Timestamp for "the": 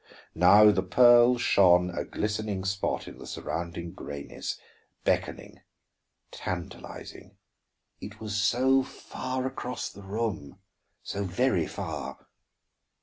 0.71-0.81, 3.19-3.27, 9.91-10.01